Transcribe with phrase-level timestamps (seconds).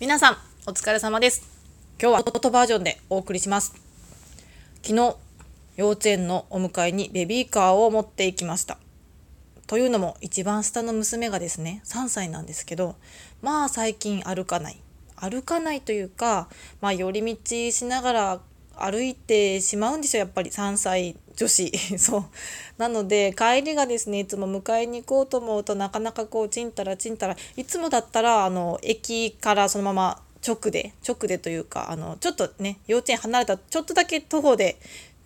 [0.00, 0.36] 皆さん
[0.68, 1.42] お疲れ様です。
[2.00, 3.74] 今日はトバージョンでお送りします。
[4.80, 5.16] 昨日
[5.74, 8.78] 幼稚園のお迎えにベビーカーを持っていきました。
[9.66, 12.94] というのも一番下の娘がですね3歳なんですけど
[13.42, 14.80] まあ最近歩かない。
[15.16, 16.48] 歩かないというか
[16.80, 17.36] まあ寄り道
[17.72, 18.40] しながら
[18.84, 20.50] 歩いてしまうんですよやっぱり。
[20.50, 21.72] 3歳女子。
[21.98, 22.24] そう。
[22.78, 34.78] なので帰りがですねいつも迎えに行こうと思うとなかなかこうちんたらちんたらいつもだったらあの駅からそのまま直で直でというかあのちょっとね幼稚園離れたちょっとだけ徒歩で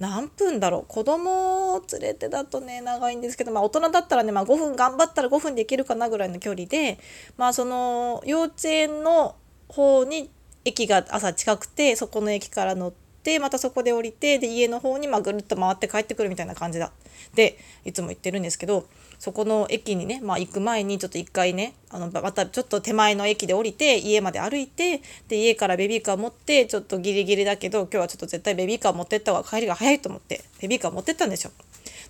[0.02, 0.84] 何分だろう。
[0.88, 6.98] 子供を連れてだとね長いんですけど、まあ、大人だったらね、まあ、5分頑張ったら5分で行けるかなぐらいの距離で、
[7.36, 9.36] まあ、その幼稚園の
[9.68, 10.28] 方に
[10.64, 13.01] 駅が朝近くてそこの駅から乗って。
[13.22, 16.90] ってまたそこで降りてで家の方にまぐるっと回って帰ってくるみたいな感じだ
[17.36, 18.84] でいつも言ってるんですけど
[19.20, 31.52] そこの駅にね、まあ、行く前にちょっと一回ねあのまたちょっと手前の駅で降りて家まで歩いてで家からベビーカー持ってちょっとギリギリだけど今日はちょっと絶対ベビーカー持ってった方が帰りが早いと思ってベビーカー持ってったんですよ。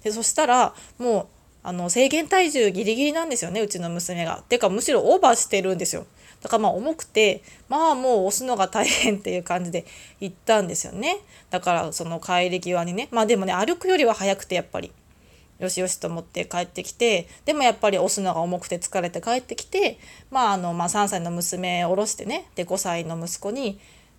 [0.02, 1.26] でそしたらもう
[1.64, 4.42] あの制限体重ギリギリなんですよねうちの娘が。
[4.48, 6.06] てかむしろオーバーしてるんですよ。
[6.42, 9.84] だからまあ重くてまあもう押すのが大変っていう感じで
[10.20, 11.18] 行ったんですよね。
[11.50, 13.08] だからその帰り際にね。
[13.10, 14.92] まあでもね歩くよりは早くてやっぱり。
[15.58, 19.96] よしよしと思って帰ってきてでもやっぱり押すのが重くて疲れて帰ってきて
[20.28, 23.78] まああの、まあ、3歳の娘を下ろしてねで5歳の息子に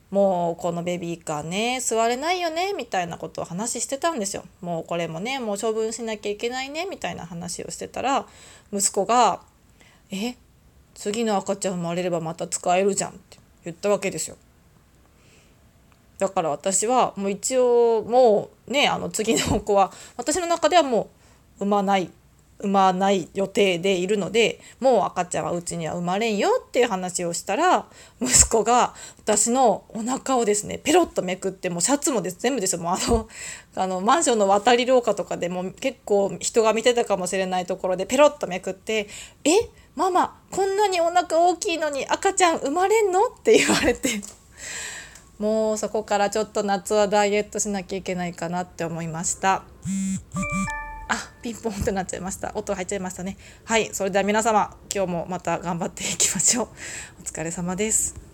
[0.10, 4.46] もうこのベビーカーね座れないよねみたいなことを話してたんですよ。
[4.62, 8.28] もうこれもねもう処分しなきゃいけないねみたいな話をしてたら
[8.72, 9.42] 息子が
[10.12, 10.36] 「え
[10.94, 14.38] 次の赤ちゃん生まれればまた使えるじゃんって言ったわけですよ。
[16.20, 21.10] だから私はもう一応もうねあの次の子は私の中ではも
[21.60, 22.10] う産まない
[22.60, 27.86] 産まない予定でいるのでもう赤ちゃんはうちには生まれんよっていう話をしたら
[28.22, 33.28] 息子が私のお腹をですねペロッとめくってもうシャツもです全部ですよもうあの
[33.76, 39.10] あのマンションの渡り廊下とかでも結構人が見てたかもしれないところでペロッとめくって
[39.44, 39.52] 「え
[39.96, 44.22] ママこんなにお腹大きいのに赤ちゃん生まれんの?」って言われて。
[45.40, 49.64] もうそこからちょっと夏はダイエットしなきゃいけないかなって思いました。
[51.10, 52.52] あピンポンってなっちゃいました。
[52.56, 53.36] 音入っちゃいましたね。
[53.66, 56.68] はいそれでは皆様今日もまた頑張っていきましょう。
[57.22, 58.33] お疲れ様です。